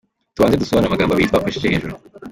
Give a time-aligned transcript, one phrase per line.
[0.35, 1.93] Tubanze dusobanure amagambo abiri twakoresheje hejuru.